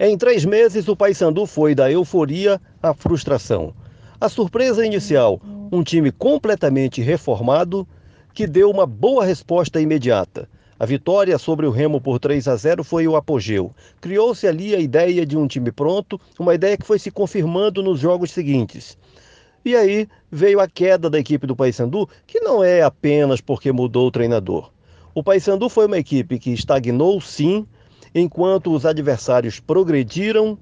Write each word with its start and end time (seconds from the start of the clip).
Em 0.00 0.16
três 0.16 0.44
meses, 0.44 0.86
o 0.86 0.94
Paysandu 0.94 1.44
foi 1.44 1.74
da 1.74 1.90
euforia 1.90 2.60
à 2.80 2.94
frustração. 2.94 3.74
A 4.20 4.28
surpresa 4.28 4.86
inicial, 4.86 5.40
um 5.72 5.82
time 5.82 6.12
completamente 6.12 7.02
reformado, 7.02 7.84
que 8.32 8.46
deu 8.46 8.70
uma 8.70 8.86
boa 8.86 9.24
resposta 9.24 9.80
imediata. 9.80 10.48
A 10.78 10.86
vitória 10.86 11.36
sobre 11.36 11.66
o 11.66 11.70
Remo 11.70 12.00
por 12.00 12.20
3 12.20 12.46
a 12.46 12.54
0 12.54 12.84
foi 12.84 13.08
o 13.08 13.16
apogeu. 13.16 13.74
Criou-se 14.00 14.46
ali 14.46 14.72
a 14.72 14.78
ideia 14.78 15.26
de 15.26 15.36
um 15.36 15.48
time 15.48 15.72
pronto, 15.72 16.20
uma 16.38 16.54
ideia 16.54 16.76
que 16.76 16.86
foi 16.86 17.00
se 17.00 17.10
confirmando 17.10 17.82
nos 17.82 17.98
jogos 17.98 18.30
seguintes. 18.30 18.96
E 19.64 19.74
aí 19.74 20.06
veio 20.30 20.60
a 20.60 20.68
queda 20.68 21.10
da 21.10 21.18
equipe 21.18 21.44
do 21.44 21.56
Paysandu, 21.56 22.08
que 22.24 22.38
não 22.38 22.62
é 22.62 22.82
apenas 22.82 23.40
porque 23.40 23.72
mudou 23.72 24.06
o 24.06 24.12
treinador. 24.12 24.70
O 25.12 25.24
Paysandu 25.24 25.68
foi 25.68 25.86
uma 25.86 25.98
equipe 25.98 26.38
que 26.38 26.52
estagnou 26.52 27.20
sim, 27.20 27.66
enquanto 28.14 28.72
os 28.72 28.86
adversários 28.86 29.60
progrediram 29.60 30.58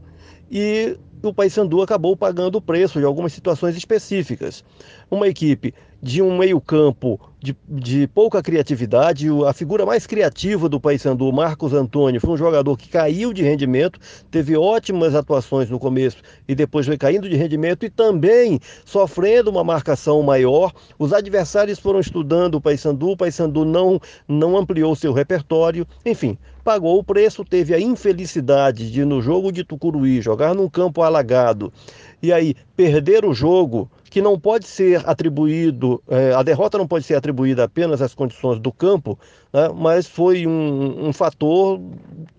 e 0.51 0.97
o 1.23 1.33
Paysandu 1.33 1.83
acabou 1.83 2.17
pagando 2.17 2.57
o 2.57 2.63
preço 2.63 2.99
de 2.99 3.05
algumas 3.05 3.33
situações 3.33 3.77
específicas. 3.77 4.65
Uma 5.11 5.29
equipe 5.29 5.75
de 6.07 6.23
um 6.23 6.39
meio-campo 6.39 7.21
de, 7.41 7.57
de, 7.69 8.07
pouca 8.07 8.41
criatividade, 8.41 9.27
a 9.45 9.53
figura 9.53 9.85
mais 9.85 10.07
criativa 10.07 10.69
do 10.69 10.79
Paysandu, 10.79 11.33
Marcos 11.33 11.73
Antônio, 11.73 12.21
foi 12.21 12.31
um 12.31 12.37
jogador 12.37 12.77
que 12.77 12.89
caiu 12.89 13.33
de 13.33 13.43
rendimento, 13.43 13.99
teve 14.31 14.57
ótimas 14.57 15.17
atuações 15.17 15.69
no 15.69 15.81
começo 15.81 16.19
e 16.47 16.55
depois 16.55 16.87
foi 16.87 16.97
caindo 16.97 17.29
de 17.29 17.35
rendimento 17.35 17.85
e 17.85 17.91
também 17.91 18.61
sofrendo 18.85 19.51
uma 19.51 19.65
marcação 19.65 20.23
maior. 20.23 20.73
Os 20.97 21.13
adversários 21.13 21.81
foram 21.81 21.99
estudando 21.99 22.55
o 22.55 22.61
Paysandu, 22.61 23.11
o 23.11 23.17
Paysandu 23.17 23.65
não, 23.65 24.01
não 24.29 24.57
ampliou 24.57 24.95
seu 24.95 25.13
repertório, 25.13 25.85
enfim, 26.05 26.39
pagou 26.63 26.99
o 26.99 27.05
preço, 27.05 27.45
teve 27.45 27.75
a 27.75 27.81
infelicidade 27.81 28.93
de 28.93 29.05
no 29.05 29.21
jogo 29.21 29.51
de 29.51 29.65
Tucuruí 29.65 30.21
jogar 30.21 30.55
num 30.55 30.69
campo 30.69 31.03
alagado 31.03 31.73
e 32.23 32.33
aí 32.33 32.55
perder 32.77 33.25
o 33.25 33.35
jogo 33.35 33.91
que 34.17 34.23
não 34.23 34.41
pode 34.41 34.67
ser 34.67 35.07
atribuído, 35.07 36.03
é, 36.09 36.33
a 36.33 36.43
derrota 36.43 36.79
não 36.79 36.89
pode 36.89 37.05
ser 37.05 37.17
atribuída 37.17 37.65
apenas 37.65 38.01
às 38.01 38.15
condições 38.15 38.59
do 38.59 38.73
campo, 38.73 39.19
né, 39.53 39.69
mas 39.75 40.07
foi 40.07 40.47
um, 40.47 41.09
um, 41.09 41.13
fator 41.13 41.79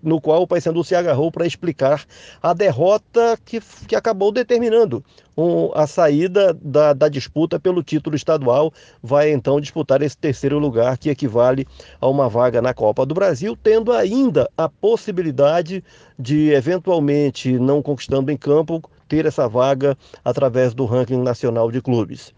no 0.02 0.20
qual 0.20 0.42
o 0.42 0.48
Paysandu 0.48 0.84
se 0.84 0.96
agarrou 0.96 1.32
para 1.32 1.46
explicar 1.46 2.04
a 2.42 2.52
derrota 2.52 3.38
que, 3.46 3.62
que 3.88 3.96
acabou 3.96 4.32
determinando 4.32 5.06
um, 5.38 5.70
a 5.76 5.86
saída 5.86 6.52
da, 6.52 6.94
da 6.94 7.08
disputa 7.08 7.60
pelo 7.60 7.84
título 7.84 8.16
estadual. 8.16 8.74
Vai 9.04 9.30
então 9.32 9.62
disputar 9.62 10.02
esse 10.02 10.18
terceiro 10.18 10.58
lugar, 10.58 10.98
que 10.98 11.12
equivale 11.12 11.68
a 12.02 12.08
uma 12.08 12.28
vaga 12.28 12.60
na 12.60 12.74
Copa 12.74 13.06
do 13.06 13.14
Brasil, 13.14 13.56
tendo 13.62 13.94
ainda 13.94 14.50
a 14.58 14.68
possibilidade 14.68 15.84
de, 16.18 16.50
eventualmente, 16.50 17.60
não 17.60 17.84
conquistando 17.84 18.32
em 18.32 18.38
campo, 18.38 18.82
ter 19.08 19.26
essa 19.26 19.48
vaga 19.48 19.98
através 20.24 20.74
do 20.74 20.86
ranking 20.86 21.22
nacional 21.22 21.72
de 21.72 21.82
clubes. 21.82 22.34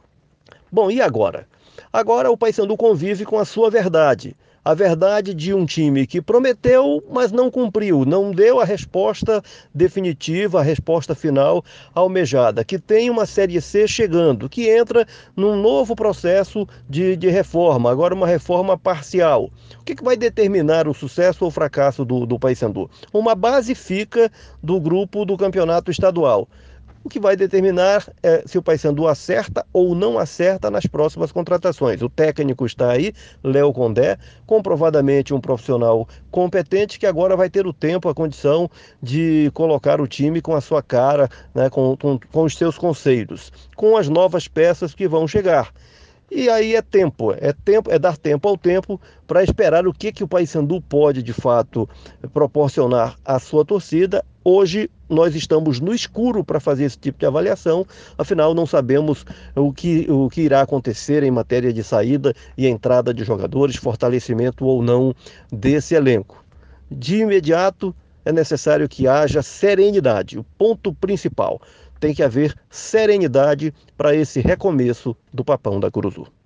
Bom, 0.72 0.92
e 0.92 1.02
agora? 1.02 1.48
Agora 1.92 2.30
o 2.30 2.38
Paysandu 2.38 2.78
convive 2.78 3.26
com 3.26 3.40
a 3.40 3.46
sua 3.46 3.70
verdade. 3.70 4.36
A 4.64 4.74
verdade 4.74 5.34
de 5.34 5.54
um 5.54 5.66
time 5.66 6.06
que 6.06 6.22
prometeu, 6.22 7.02
mas 7.10 7.32
não 7.32 7.50
cumpriu, 7.50 8.04
não 8.04 8.32
deu 8.32 8.60
a 8.60 8.66
resposta 8.66 9.42
definitiva, 9.74 10.60
a 10.60 10.64
resposta 10.64 11.16
final 11.16 11.64
almejada, 11.96 12.64
que 12.66 12.78
tem 12.78 13.10
uma 13.10 13.26
Série 13.26 13.62
C 13.62 13.88
chegando, 13.88 14.50
que 14.50 14.70
entra 14.70 15.08
num 15.36 15.56
novo 15.62 15.96
processo 15.96 16.68
de, 16.90 17.16
de 17.16 17.30
reforma, 17.30 17.90
agora 17.90 18.14
uma 18.14 18.28
reforma 18.28 18.78
parcial. 18.78 19.50
O 19.80 19.84
que, 19.86 19.96
que 19.96 20.04
vai 20.04 20.18
determinar 20.18 20.88
o 20.88 20.94
sucesso 20.94 21.46
ou 21.46 21.52
fracasso 21.52 22.04
do, 22.04 22.26
do 22.26 22.38
Paysandu? 22.38 22.90
Uma 23.14 23.36
base 23.36 23.74
fica 23.74 24.30
do 24.62 24.80
grupo 24.80 25.24
do 25.24 25.38
campeonato 25.38 25.90
estadual 25.90 26.48
o 27.10 27.12
que 27.12 27.20
vai 27.20 27.36
determinar 27.36 28.08
é, 28.22 28.44
se 28.46 28.56
o 28.56 28.62
Paysandu 28.62 29.08
acerta 29.08 29.66
ou 29.74 29.96
não 29.96 30.20
acerta 30.20 30.70
nas 30.70 30.86
próximas 30.86 31.32
contratações. 31.32 32.04
O 32.04 32.08
técnico 32.08 32.68
está 32.68 32.92
aí, 32.92 33.12
Léo 33.44 33.74
Condé, 33.74 34.16
comprovadamente 34.46 35.34
um 35.34 35.42
profissional 35.42 36.08
competente 36.30 37.00
que 37.00 37.08
agora 37.08 37.36
vai 37.36 37.50
ter 37.50 37.66
o 37.66 37.74
tempo, 37.74 38.08
a 38.08 38.14
condição 38.14 38.70
de 39.02 39.50
colocar 39.56 40.00
o 40.00 40.08
time 40.08 40.40
com 40.40 40.54
a 40.54 40.62
sua 40.62 40.84
cara, 40.84 41.28
né, 41.56 41.68
com, 41.68 41.98
com, 41.98 42.20
com 42.32 42.44
os 42.44 42.56
seus 42.56 42.78
conceitos, 42.78 43.52
com 43.76 43.98
as 43.98 44.08
novas 44.08 44.48
peças 44.48 44.94
que 44.94 45.08
vão 45.08 45.28
chegar. 45.28 45.74
E 46.32 46.48
aí 46.48 46.76
é 46.76 46.82
tempo, 46.82 47.34
é 47.34 47.52
tempo, 47.52 47.90
é 47.90 47.98
dar 47.98 48.16
tempo 48.16 48.48
ao 48.48 48.56
tempo 48.56 49.02
para 49.26 49.44
esperar 49.44 49.88
o 49.88 49.94
que 49.94 50.12
que 50.12 50.24
o 50.24 50.28
Paysandu 50.28 50.80
pode 50.80 51.24
de 51.24 51.34
fato 51.34 51.90
proporcionar 52.32 53.16
à 53.26 53.40
sua 53.40 53.66
torcida. 53.66 54.24
Hoje 54.44 54.92
nós 55.10 55.34
estamos 55.34 55.80
no 55.80 55.94
escuro 55.94 56.44
para 56.44 56.60
fazer 56.60 56.84
esse 56.86 57.00
tipo 57.00 57.18
de 57.18 57.26
avaliação, 57.26 57.84
afinal 58.16 58.54
não 58.54 58.68
sabemos 58.68 59.26
o 59.56 59.74
que, 59.74 60.06
o 60.10 60.30
que 60.30 60.42
irá 60.42 60.62
acontecer 60.62 61.24
em 61.24 61.32
matéria 61.32 61.74
de 61.74 61.84
saída 61.84 62.34
e 62.56 62.68
entrada 62.68 63.12
de 63.12 63.24
jogadores, 63.24 63.76
fortalecimento 63.76 64.66
ou 64.66 64.84
não 64.84 65.16
desse 65.52 65.96
elenco. 65.96 66.46
De 66.92 67.18
imediato 67.18 67.94
é 68.24 68.32
necessário 68.32 68.88
que 68.88 69.08
haja 69.08 69.42
serenidade, 69.42 70.38
o 70.38 70.44
ponto 70.44 70.94
principal 70.94 71.60
tem 72.00 72.14
que 72.14 72.24
haver 72.24 72.56
serenidade 72.70 73.74
para 73.98 74.16
esse 74.16 74.40
recomeço 74.40 75.16
do 75.34 75.44
Papão 75.44 75.80
da 75.80 75.92
Curuzu. 75.92 76.39